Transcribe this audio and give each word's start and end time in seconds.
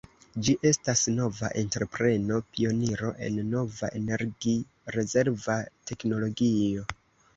Ĝi 0.45 0.53
estas 0.67 1.01
nova 1.17 1.49
entrepreno, 1.61 2.39
pioniro 2.55 3.11
en 3.27 3.37
nova 3.51 3.91
energi-rezerva 4.03 5.63
teknologio. 5.91 6.89